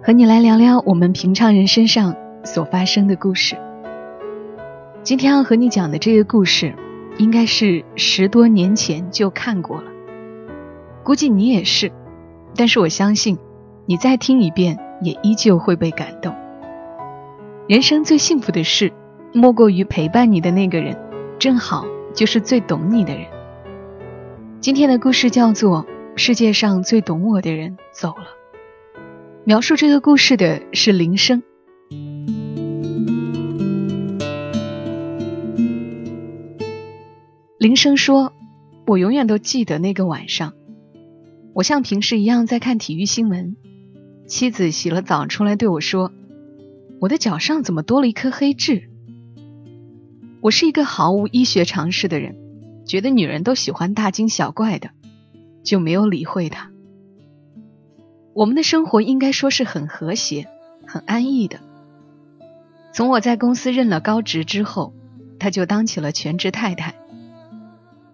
[0.00, 3.56] 和你来聊聊我们平常人身上所发生的故事。
[5.02, 6.74] 今天要和你讲的这个故事，
[7.18, 9.90] 应该是十多年前就看过了，
[11.02, 11.90] 估计你也是，
[12.54, 13.38] 但是我相信
[13.86, 16.34] 你再听一遍，也依旧会被感动。
[17.66, 18.92] 人生最幸福的事，
[19.34, 20.96] 莫过于陪伴你的那个人，
[21.40, 21.84] 正好
[22.14, 23.26] 就是最懂你的人。
[24.60, 25.84] 今天的故事叫做
[26.16, 28.24] 《世界上最懂我的人走了》。
[29.48, 31.42] 描述这个故事的是林生。
[37.56, 38.34] 林生说
[38.86, 40.52] ：“我永远都记得那个晚上，
[41.54, 43.56] 我像平时一样在看体育新闻，
[44.26, 46.12] 妻子洗了澡出来对我说
[47.00, 48.90] ：‘我的脚上怎么多了一颗黑痣？’
[50.44, 52.36] 我是一个毫无医学常识的人，
[52.84, 54.90] 觉得女人都喜欢大惊小怪的，
[55.64, 56.70] 就没有理会他。
[58.38, 60.46] 我们的生活应该说是很和谐、
[60.86, 61.58] 很安逸的。
[62.92, 64.94] 从我在公司任了高职之后，
[65.40, 66.94] 他就当起了全职太太。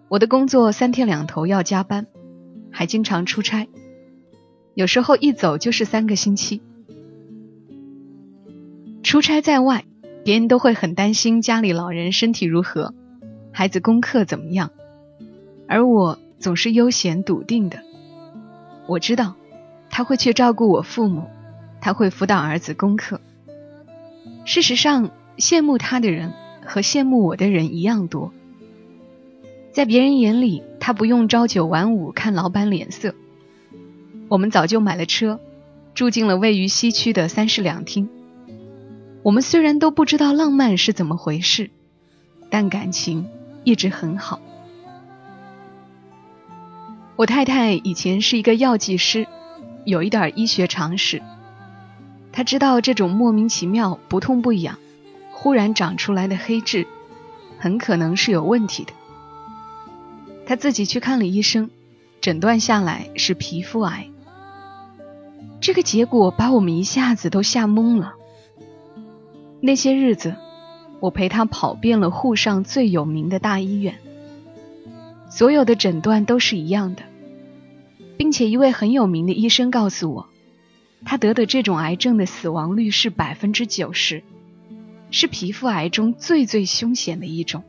[0.07, 2.07] 我的工作三天两头要加班，
[2.71, 3.67] 还经常出差，
[4.73, 6.63] 有时候一走就是三个星期。
[9.03, 9.85] 出差在外。
[10.23, 12.95] 别人都会很担心家里老人身体如何，
[13.51, 14.71] 孩子功课怎么样，
[15.67, 17.77] 而我总是悠闲笃定的。
[18.87, 19.35] 我知道
[19.95, 21.29] 他会去照顾我父母，
[21.79, 23.21] 他会辅导儿子功课。
[24.43, 26.33] 事实上，羡慕他的人
[26.65, 28.33] 和羡慕我的人一样多。
[29.71, 33.15] 在别人眼里，他不用朝九晚五看老板脸色。
[34.27, 35.39] 我们早就买了车，
[35.93, 38.09] 住进了位于西区的三室两厅。
[39.23, 41.69] 我们虽然都不知道浪漫是怎么回事，
[42.49, 43.29] 但感情
[43.63, 44.41] 一直很好。
[47.15, 49.25] 我太太以前是一个药剂师，
[49.85, 51.21] 有一点医学常识。
[52.31, 54.77] 他知道这种莫名其妙、不痛不痒、
[55.31, 56.85] 忽然长出来的黑痣，
[57.57, 58.91] 很可能是有问题的。
[60.45, 61.69] 他自己去看了医生，
[62.19, 64.09] 诊断下来是皮肤癌。
[65.61, 68.13] 这个结果把我们一下子都吓懵了。
[69.61, 70.35] 那些日子，
[70.99, 73.95] 我陪他跑遍了沪上最有名的大医院，
[75.29, 77.03] 所有的诊断都是一样的，
[78.17, 80.29] 并且一位很有名的医生告诉我，
[81.03, 84.23] 他得的这种癌症的死亡率是百分之九十，
[85.11, 87.63] 是皮肤癌中最最凶险的一种。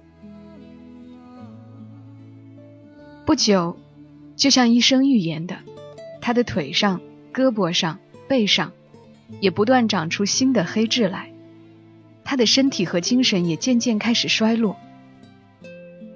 [3.25, 3.77] 不久，
[4.37, 5.59] 就像医生预言的，
[6.21, 7.01] 他的腿上、
[7.35, 8.73] 胳膊上、背上，
[9.41, 11.33] 也不断长出新的黑痣来。
[12.25, 14.77] 他的身体和精神也渐渐开始衰落。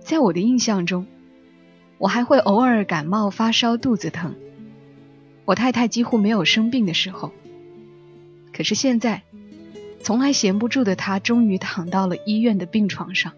[0.00, 1.06] 在我的印象中，
[2.00, 4.34] 我还会偶尔感冒发烧、肚子疼。
[5.44, 7.31] 我太太几乎没有生病的时候。
[8.55, 9.22] 可是现在，
[10.03, 13.34] 从来闲不住的她终于躺到了医院的病床上。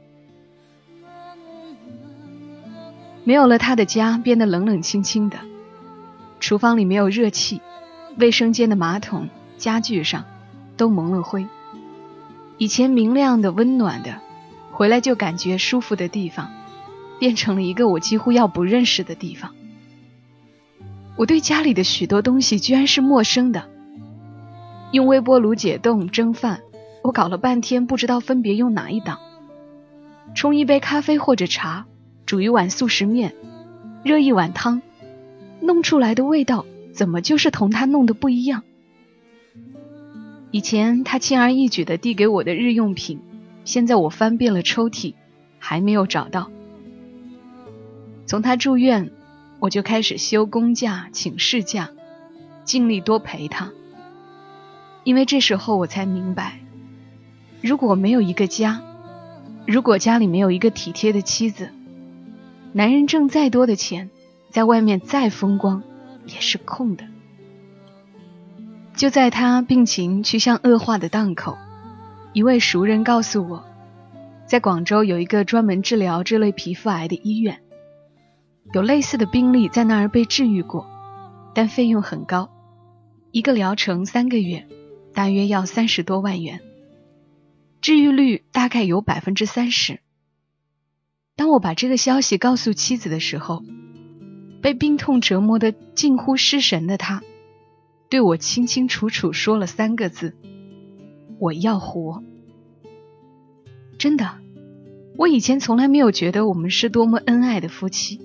[3.25, 5.39] 没有了她的家变得冷冷清清的，
[6.39, 7.61] 厨房里没有热气，
[8.17, 9.29] 卫生间的马桶、
[9.59, 10.25] 家具上
[10.77, 11.49] 都蒙了灰。
[12.59, 14.21] 以前明亮的、温暖的，
[14.71, 16.53] 回来就感觉舒服的地方，
[17.23, 19.55] 变成了一个我几乎要不认识的地方。
[21.17, 23.69] 我对家里的许多东西居然是陌生的。
[24.91, 26.63] 用微波炉解冻蒸饭，
[27.05, 29.21] 我搞了半天不知道分别用哪一档。
[30.35, 31.87] 冲一杯咖啡或者茶，
[32.27, 33.37] 煮一碗速食面，
[34.03, 34.83] 热一碗汤，
[35.61, 38.65] 弄出来的味道怎么就是同他弄的不一样？
[40.51, 43.21] 以前他轻而易举的递给我的日用品，
[43.65, 45.15] 现在我翻遍了抽屉，
[45.61, 46.51] 还没有找到。
[48.33, 49.11] 从他住院，
[49.59, 51.91] 我就开始休公假、请事假，
[52.65, 53.73] 尽力多陪他。
[55.05, 56.59] 因为这时候我才明白，
[57.61, 58.81] 如果没有一个家，
[59.67, 61.69] 如果家里没有一个体贴的妻子，
[62.73, 64.09] 男人挣再多的钱，
[64.49, 65.83] 在外面再风光，
[66.25, 67.05] 也是空的。
[68.97, 71.59] 就在他病情趋向恶化的档口，
[72.33, 73.67] 一位熟人告诉我，
[74.47, 77.61] 在广州有一个专门治疗这类皮肤癌的医院，
[78.73, 80.87] 有类似的病例在那儿被治愈过，
[81.55, 82.51] 但费用很高，
[83.31, 84.67] 一个疗程三个月，
[85.13, 86.61] 大约要三十多万元，
[87.83, 90.01] 治愈率大概有百分之三十。
[91.37, 93.63] 当我把这个消息告诉妻子的时候，
[94.63, 97.23] 被病痛折磨的近乎失神的他，
[98.09, 100.35] 对我清清楚楚说了三个字
[101.39, 102.23] ：“我要活。”
[103.99, 104.39] 真的，
[105.19, 108.21] 我以前从来没有觉得我们是多么恩爱的夫妻，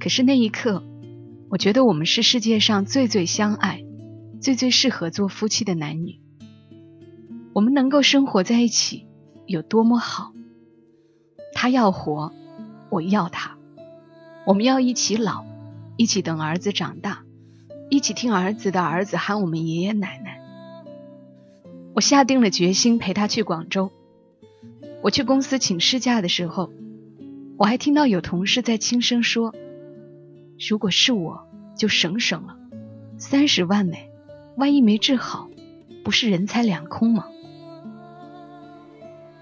[0.00, 0.82] 可是那一刻，
[1.50, 3.82] 我觉得我们是世界上最最相爱、
[4.40, 6.20] 最最适合做夫妻的男女。
[7.52, 9.06] 我们能够生活在一起，
[9.46, 10.32] 有多么好！
[11.54, 12.32] 他要活，
[12.90, 13.56] 我要他。
[14.46, 15.44] 我们要一起老，
[15.96, 17.24] 一起等儿子长大，
[17.90, 20.40] 一起听儿子的儿子喊我们爷爷奶奶。
[21.94, 23.90] 我下定了决心陪他去广州。
[25.02, 26.70] 我去公司请事假的时候，
[27.56, 29.54] 我还听到有同事在轻声说
[30.58, 31.46] ：“如果是我，
[31.76, 32.56] 就省省了，
[33.16, 33.96] 三十万呢，
[34.56, 35.48] 万一没治好，
[36.04, 37.26] 不是人财两空吗？”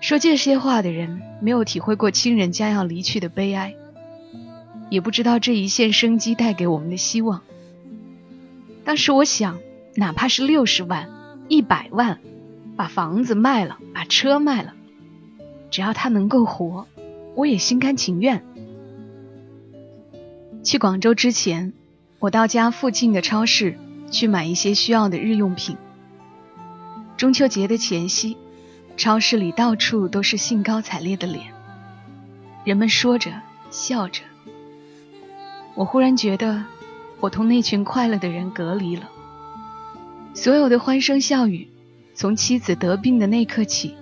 [0.01, 3.75] 说这些话的人，没有体会过亲人将要离去的悲哀，
[4.91, 7.41] 也不知道这一线生机带给我们的希望。
[8.85, 9.59] 当时我想，
[9.97, 11.09] 哪怕是六十万、
[11.49, 12.21] 一百万，
[12.77, 14.75] 把房子卖了，把车卖了。
[15.71, 16.87] 只要他能够活，
[17.35, 18.45] 我也心甘情愿。
[20.67, 21.73] 去广州之前，
[22.19, 23.79] 我到家附近的超市
[24.11, 25.77] 去买一些需要的日用品。
[27.17, 28.37] 中秋节的前夕，
[28.97, 31.55] 超市里到处都是兴高采烈的脸，
[32.65, 33.31] 人们说着
[33.71, 34.23] 笑着。
[35.77, 36.65] 我忽然觉得，
[37.21, 39.09] 我同那群快乐的人隔离了。
[40.35, 41.69] 所有的欢声笑语，
[42.13, 43.95] 从妻子得病的那刻起。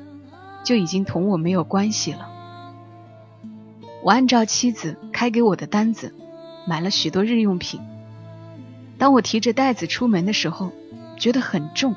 [0.64, 2.26] 就已经同我没有关系了。
[4.02, 6.14] 我按照妻子开给我的单子，
[6.66, 7.80] 买了许多日用品。
[8.96, 10.72] 当我提着袋子出门的时候，
[11.18, 11.94] 觉得很重。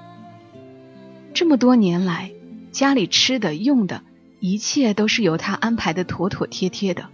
[1.34, 2.32] 这么多年来，
[2.72, 4.02] 家里吃的用的，
[4.40, 7.08] 一切都是由他安排的妥妥帖帖的。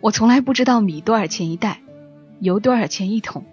[0.00, 1.80] 我从来不知道米多少钱一袋，
[2.40, 3.44] 油多少钱一桶。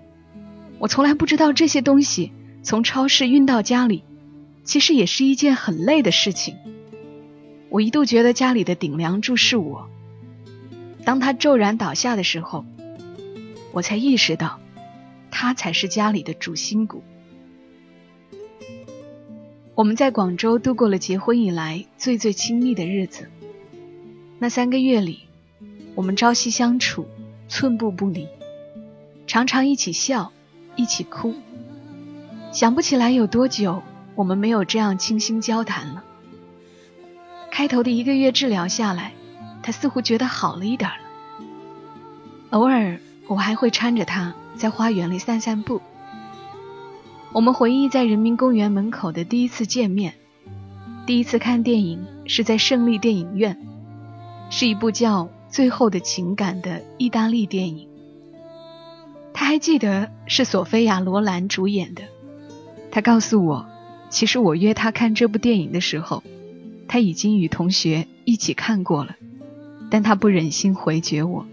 [0.80, 2.33] 我从来不知道这些东西
[2.63, 4.03] 从超市运到家里，
[4.63, 6.56] 其实也是一件很累的事情。
[7.69, 9.88] 我一度觉得家里的顶梁柱是我。
[11.06, 12.65] 当他骤然倒下的时候，
[13.71, 14.59] 我才意识到，
[15.29, 17.03] 他才是家里的主心骨。
[19.75, 23.29] 我们在广州度过了结婚以来最最亲密的日子。
[24.38, 25.21] 那三个月里，
[25.95, 27.07] 我们朝夕相处，
[27.47, 28.27] 寸步不离，
[29.25, 30.31] 常常一起笑，
[30.75, 31.33] 一起哭。
[32.51, 33.81] 想不起来有多久，
[34.15, 36.03] 我们没有这样倾心交谈了。
[37.50, 39.13] 开头的一个月治疗下来，
[39.63, 40.97] 他似乎觉得好了一点了。
[42.50, 45.81] 偶尔，我还会搀着他在花园里散散步。
[47.33, 50.15] 我们回忆在人民公园门口的第一次见面，
[51.06, 53.57] 第一次看电影是在胜利电影院，
[54.50, 57.88] 是一部叫《最后的情感》的意大利电影。
[59.33, 62.03] 他还记得是索菲亚·罗兰主演的。
[62.91, 63.65] 他告诉我，
[64.09, 66.24] 其实我约他看这部电影的时候。
[66.88, 69.15] 他已经与同学一起看过了，
[69.89, 71.45] 但他不忍心回绝我，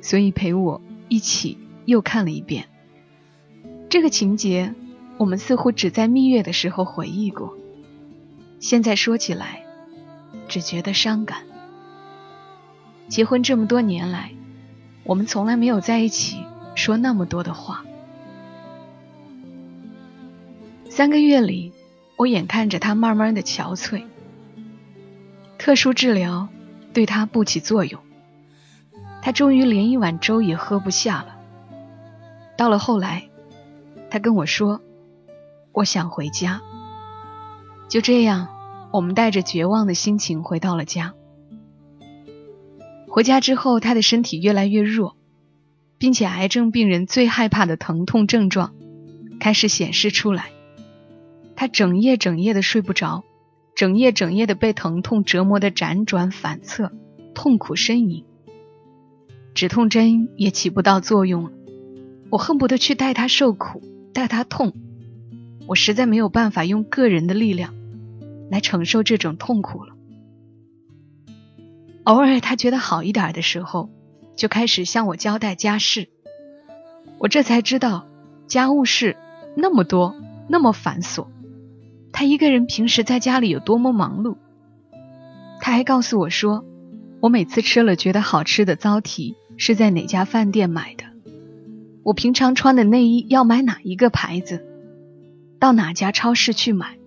[0.00, 0.82] 所以陪我
[1.12, 2.70] 一起又看了一遍。
[3.90, 4.74] 这个情节，
[5.18, 7.54] 我们似乎只在蜜月的时候回忆过，
[8.60, 9.62] 现在说起来，
[10.48, 11.42] 只觉得伤感。
[13.08, 14.32] 结婚这么多年来，
[15.04, 17.84] 我们从来没有在一起说那么多的话。
[20.88, 21.74] 三个月里，
[22.16, 24.04] 我眼看着他慢慢的憔悴。
[25.58, 26.48] 特殊治疗
[26.94, 28.00] 对他不起作用，
[29.22, 31.36] 他终于连一碗粥也喝不下了。
[32.56, 33.30] 到了后来，
[34.10, 34.82] 他跟我说
[35.72, 36.60] ：“我想回家。”
[37.88, 38.48] 就这样，
[38.92, 41.14] 我们带着绝望的心情回到了家。
[43.08, 45.16] 回家之后，他的身体越来越弱，
[45.98, 48.74] 并且癌症病人最害怕的疼痛症状
[49.38, 50.50] 开始显示出来。
[51.54, 53.22] 他整夜整夜的睡不着。
[53.74, 56.92] 整夜整夜的被疼痛折磨的辗转反侧，
[57.34, 58.26] 痛苦呻吟。
[59.54, 61.50] 止痛针也起不到作用了，
[62.30, 63.82] 我恨不得去带他受苦，
[64.14, 64.72] 带他痛。
[65.66, 67.74] 我实在没有办法用个人的力量
[68.50, 69.94] 来承受这种痛苦了。
[72.04, 73.88] 偶尔他觉得好一点的时候，
[74.34, 76.08] 就开始向我交代家事。
[77.18, 78.06] 我这才知道，
[78.48, 79.16] 家务事
[79.56, 80.16] 那么多，
[80.48, 81.28] 那么繁琐。
[82.12, 84.36] 他一个人平时在家里有多么忙碌。
[85.60, 86.64] 他还告诉我说，
[87.20, 91.04] 我每次吃了觉得好吃的糟蹄是在哪家饭店买的，
[92.02, 94.64] 我平常穿的内衣要买哪一个牌子。
[95.58, 96.98] 到哪家超市去买。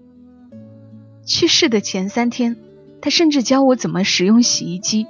[1.25, 2.55] 去世的前三天，
[3.01, 5.07] 他甚至教我怎么使用洗衣机。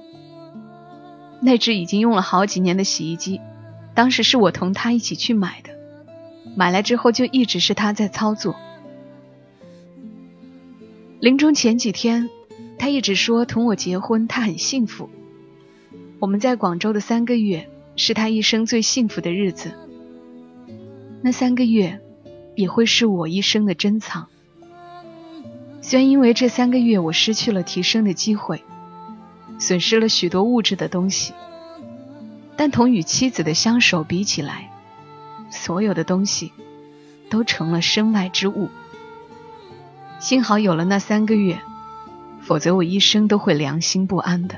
[1.42, 3.42] 那只已经用了好几年的洗衣机，
[3.94, 5.70] 当时是我同他一起去买的，
[6.56, 8.56] 买来之后就一直是他在操作。
[11.20, 12.30] 临终前几天，
[12.80, 15.10] 他一直说同我结婚，他很幸福。
[16.20, 19.74] 我们在广州的三个月是他一生最幸福的日子，
[21.22, 22.00] 那三个月
[22.56, 24.28] 也会是我一生的珍藏。
[25.82, 28.64] 虽然因为这三个月我失去了提升的机会，
[29.60, 31.34] 损失了许多物质的东西，
[32.56, 34.72] 但同与妻子的相守比起来，
[35.52, 36.54] 所有的东西
[37.30, 38.70] 都成了身外之物。
[40.20, 41.60] 幸好有了那三个月，
[42.42, 44.56] 否则我一生都会良心不安的。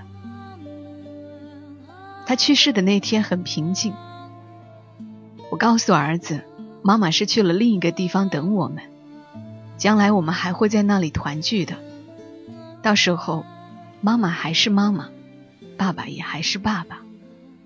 [2.27, 3.93] 他去世的那天很平静，
[5.49, 6.41] 我告诉儿子，
[6.81, 8.83] 妈妈是去了另一个地方等我们。
[9.77, 11.77] 将来我们还会在那里团聚的，
[12.81, 13.45] 到时候，
[14.01, 15.07] 妈妈还是妈妈，
[15.77, 16.99] 爸爸也还是爸爸，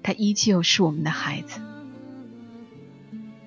[0.04, 1.60] 他依旧是我们的孩子。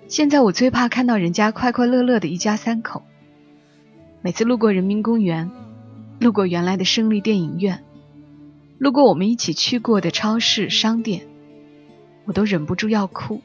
[0.08, 3.04] 现在我最怕看到人家快快乐乐的一家三口。
[4.20, 5.48] 每次路过人民公园，
[6.18, 7.84] 路过原来的胜利电影院，
[8.84, 11.26] 路过我们一起去过的超市、商店，
[12.26, 13.40] 我都忍不住要哭。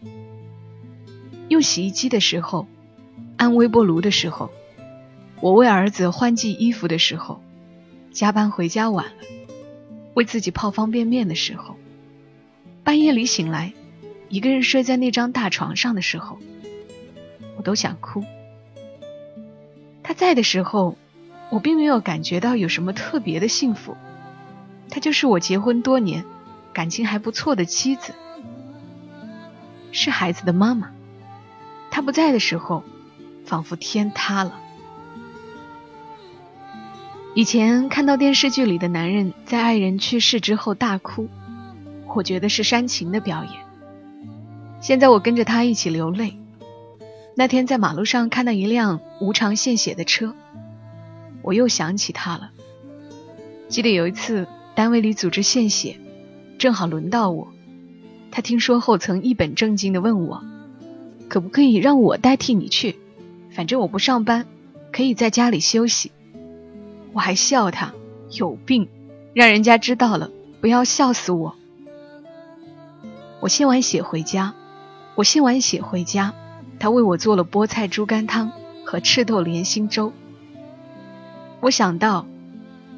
[1.47, 2.67] 用洗衣机的时候，
[3.37, 4.51] 按微波炉的时候。
[5.39, 7.41] 我为儿子换季衣服的时候，
[8.11, 9.11] 加班回家晚了，
[10.13, 11.77] 为自己泡方便面的时候，
[12.83, 13.71] 半夜里醒来，
[14.27, 16.37] 一个人睡在那张大床上的时候，
[17.55, 18.25] 我都想哭。
[20.03, 20.97] 他在的时候，
[21.49, 23.95] 我并没有感觉到有什么特别的幸福，
[24.99, 26.25] 就是我结婚多年、
[26.73, 28.13] 感情还不错的妻子，
[29.91, 30.91] 是孩子的妈妈。
[31.91, 32.83] 她不在的时候，
[33.45, 34.59] 仿佛天塌了。
[37.35, 41.29] 以前看到电视剧里的男人在爱人去世之后大哭，
[42.15, 43.53] 我觉得是煽情的表演。
[44.81, 46.37] 现在我跟着他一起流泪。
[47.35, 50.33] 那天在马路上看到一辆无偿献血的车，
[51.41, 52.51] 我又想起他了。
[53.69, 54.47] 记得有一次
[54.79, 55.99] 单位里组织献血，
[56.57, 57.51] 正好轮到我，
[58.31, 60.41] 他听说后曾一本正经地问我，
[61.27, 62.95] 可不可以让我代替你去？
[63.51, 64.45] 反正我不上班，
[64.93, 66.13] 可以在家里休息。
[67.11, 67.91] 我还笑他
[68.31, 68.87] 有病，
[69.33, 70.31] 让人家知道了
[70.61, 71.57] 不要笑死我。
[73.41, 74.53] 我献完血回家，
[75.15, 76.33] 我献完血回家，
[76.79, 78.53] 他为我做了菠菜猪肝汤
[78.85, 80.13] 和赤豆莲心粥。
[81.59, 82.25] 我想到，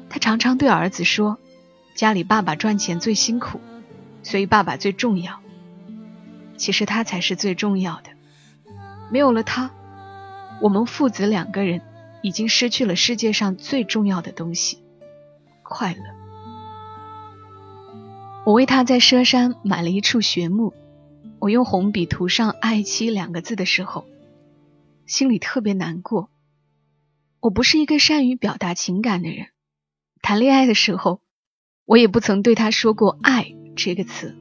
[0.08, 1.38] 他常常对儿子说，
[2.02, 3.60] 家里爸爸赚钱最辛苦，
[4.24, 5.38] 所以爸爸最重要。
[6.56, 8.10] 其实他才是最重要的，
[9.12, 9.70] 没有了他，
[10.60, 11.80] 我们父子两个人。
[12.22, 14.82] 已经失去了世界上最重要的东西——
[15.62, 16.00] 快乐。
[18.44, 20.74] 我为他在佘山买了一处穴墓，
[21.38, 24.06] 我用红笔涂上“爱妻”两个字的时候，
[25.06, 26.30] 心里特别难过。
[27.38, 29.48] 我不是一个善于表达情感的人，
[30.20, 31.20] 谈恋爱的时候，
[31.84, 34.34] 我也不曾对他说过“爱”这个词。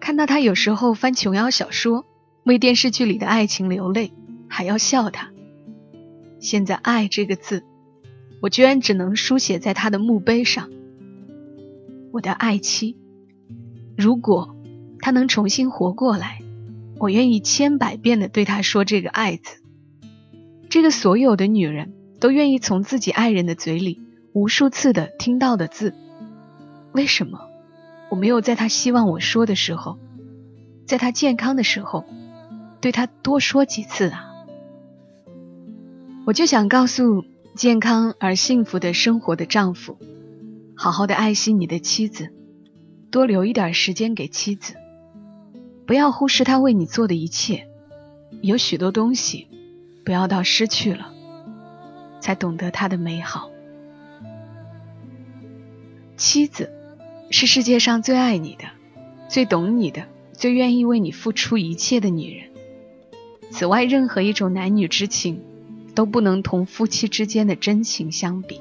[0.00, 2.04] 看到他有时候翻琼瑶小说，
[2.44, 4.12] 为电视剧里的爱情流泪，
[4.48, 5.30] 还要笑他。
[6.40, 7.64] 现在“爱”这个字，
[8.40, 10.70] 我居然只能书写在他的墓碑上。
[12.12, 12.96] 我的爱妻，
[13.96, 14.56] 如果
[15.00, 16.40] 他能重新活过来，
[16.98, 19.62] 我愿意千百遍的对他说这个“爱”字。
[20.68, 24.00] 这个所有的女人都愿意从自己爱人的嘴里
[24.38, 25.94] 无数次的听到的字，
[26.92, 27.40] 为什么
[28.08, 29.98] 我没有在他希望我说的时候，
[30.86, 32.04] 在他健康的时候，
[32.80, 34.30] 对他多说几次啊？
[36.24, 37.24] 我就想告诉
[37.56, 39.98] 健康而幸福的生活的丈夫，
[40.76, 42.32] 好好的爱惜你的妻子，
[43.10, 44.74] 多留一点时间给妻子，
[45.84, 47.66] 不要忽视他为你做的一切。
[48.40, 49.48] 有许多东西，
[50.04, 51.12] 不要到失去了，
[52.20, 53.50] 才懂得他的美好。
[56.18, 56.70] 妻子
[57.30, 58.64] 是世界上最爱你的、
[59.30, 60.02] 最懂你的、
[60.34, 62.50] 最愿意为你付出一切的女人。
[63.50, 65.42] 此外，任何一种男女之情。
[65.94, 68.60] 都不能同夫妻之间的真情相比。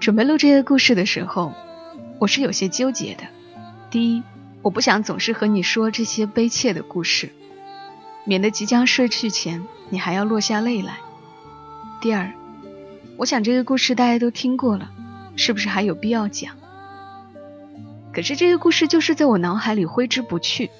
[0.00, 1.52] 准备录这个故事的时候，
[2.18, 3.22] 我是有些纠结的。
[3.92, 4.24] 第一，
[4.62, 7.32] 我不想总是和你说这些悲切的故事，
[8.24, 10.98] 免得即将睡去前你还要落下泪来。
[12.00, 12.32] 第二。
[13.18, 14.90] 我想这个故事大家都听过了，
[15.36, 16.56] 是不是还有必要讲？
[18.12, 20.70] 可是这个故事就是在我脑海里挥之不去，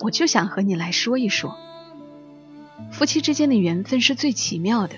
[0.00, 1.58] 我就想和你来说一说。
[2.92, 4.94] 夫妻之间的缘分是最奇妙的，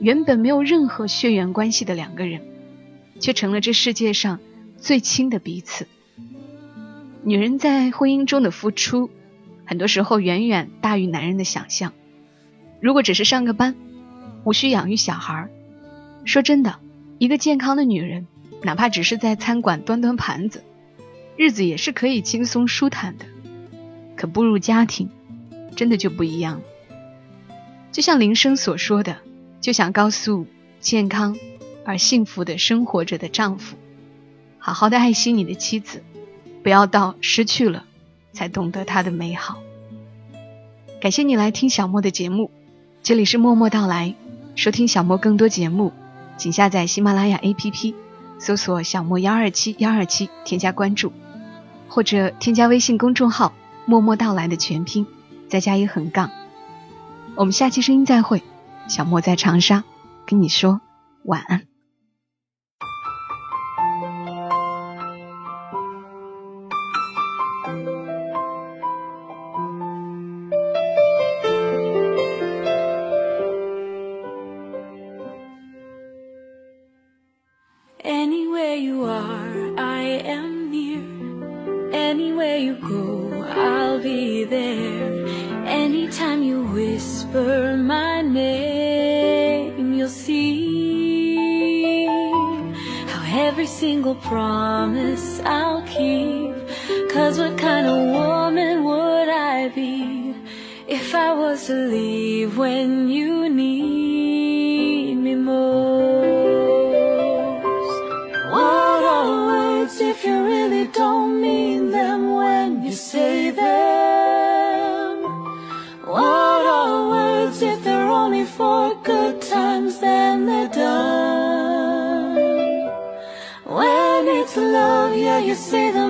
[0.00, 2.40] 原本没有任何血缘关系的两个人，
[3.20, 4.40] 却成了这世界上
[4.78, 5.86] 最亲的彼此。
[7.24, 9.08] 女人在婚姻中的付出，
[9.64, 11.92] 很多时候远远大于男人的想象。
[12.80, 13.76] 如果只是上个班，
[14.42, 15.48] 无需养育小孩
[16.24, 16.80] 说真的，
[17.18, 18.26] 一个健康的女人，
[18.64, 20.64] 哪怕只是在餐馆端端盘子，
[21.36, 23.24] 日子也是可以轻松舒坦的。
[24.16, 25.08] 可步入家庭，
[25.76, 26.62] 真的就不一样了。
[27.92, 29.18] 就像林生所说的，
[29.60, 30.46] 就想告诉
[30.80, 31.36] 健康
[31.84, 33.76] 而幸福的生活着的丈夫，
[34.58, 36.02] 好好的爱惜你的妻子，
[36.62, 37.84] 不要到失去了，
[38.32, 39.58] 才懂得它的美好。
[41.00, 42.50] 感谢你来听小莫的节目。
[43.02, 44.14] 这里是默默到来，
[44.54, 45.92] 收听小莫更多节目，
[46.36, 47.94] 请下载喜马拉雅 APP，
[48.38, 51.12] 搜索“小莫幺二七幺二七”，添加关注，
[51.88, 53.52] 或者添加微信公众号
[53.84, 55.06] “默默到来”的全拼，
[55.48, 56.30] 再加一横杠。
[57.34, 58.44] 我们下期声音再会，
[58.86, 59.82] 小莫在长沙
[60.24, 60.80] 跟你说
[61.24, 61.71] 晚安。
[97.38, 100.34] What kind of woman would I be
[100.86, 104.01] if I was to leave when you need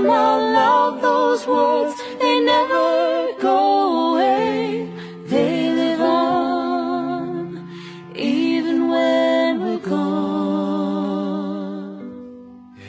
[0.02, 1.00] them out.
[1.00, 4.88] Those words, they never go away.
[5.26, 7.68] They live on,
[8.14, 10.02] even when we're gone.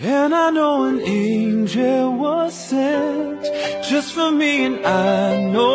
[0.01, 3.43] And I know an angel was sent
[3.89, 5.72] just for me, and I know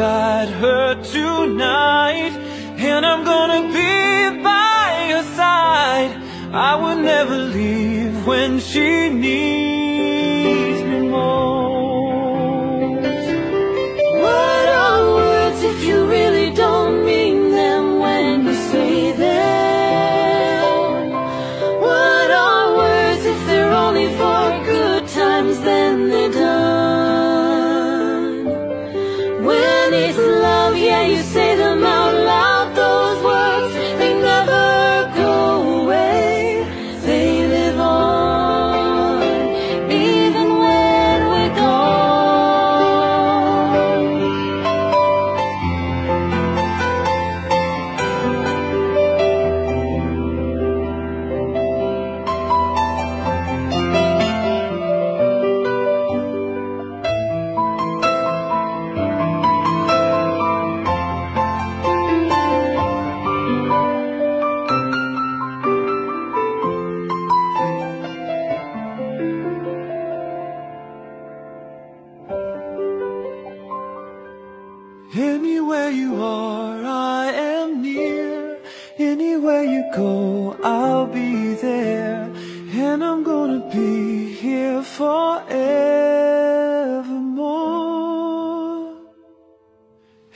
[0.00, 2.32] beside her tonight
[2.78, 6.12] And I'm gonna be by her side.
[6.52, 9.59] I will never leave when she needs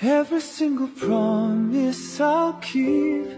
[0.03, 3.29] Every single promise I'll keep.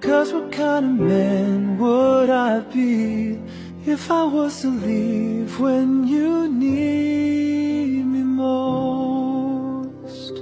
[0.00, 3.38] Cause what kind of man would I be
[3.84, 10.40] if I was to leave when you need me most?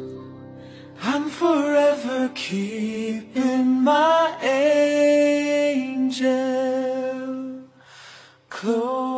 [1.02, 6.24] I'm forever keeping my angel
[8.48, 9.13] close.